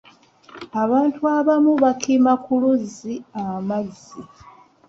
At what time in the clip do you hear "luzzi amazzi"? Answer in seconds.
2.61-4.19